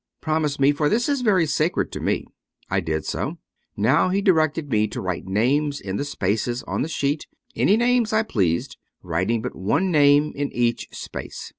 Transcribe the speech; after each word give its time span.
Promise 0.19 0.59
me, 0.59 0.71
for 0.71 0.89
this 0.89 1.07
is 1.07 1.21
very 1.21 1.45
sacred 1.45 1.91
to 1.91 1.99
me." 1.99 2.25
I 2.71 2.79
did 2.79 3.05
so. 3.05 3.37
He 3.75 3.81
now 3.83 4.09
directed 4.09 4.71
me 4.71 4.87
to 4.87 4.99
write 4.99 5.27
names 5.27 5.79
in 5.79 5.97
the 5.97 6.03
spaces 6.05 6.63
on 6.63 6.81
the 6.81 6.89
sheet, 6.89 7.27
any 7.55 7.77
names 7.77 8.11
I 8.11 8.23
pleased, 8.23 8.77
writing 9.03 9.43
but 9.43 9.55
one 9.55 9.91
name 9.91 10.33
in 10.35 10.51
each 10.53 10.87
space. 10.91 11.49